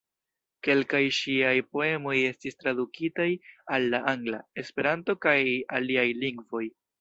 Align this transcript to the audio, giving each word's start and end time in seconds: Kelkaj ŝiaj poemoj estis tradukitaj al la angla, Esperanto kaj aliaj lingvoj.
Kelkaj 0.67 1.01
ŝiaj 1.17 1.51
poemoj 1.75 2.13
estis 2.29 2.57
tradukitaj 2.61 3.29
al 3.77 3.85
la 3.93 4.01
angla, 4.13 4.41
Esperanto 4.63 5.17
kaj 5.27 5.37
aliaj 5.83 6.09
lingvoj. 6.25 6.65